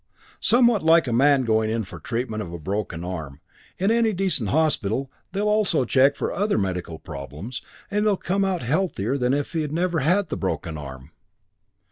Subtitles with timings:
[0.39, 3.39] "Somewhat like a man going in for treatment of a broken arm;
[3.77, 8.43] in any decent hospital they'll also check for any other medical problems, and he'll come
[8.43, 11.11] out healthier than if he had never had the broken arm.